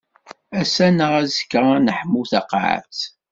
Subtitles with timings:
[0.59, 2.99] Ass-a neɣ azekka ad neḥmu taqaɛet.